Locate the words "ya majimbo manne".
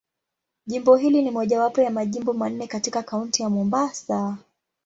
1.81-2.67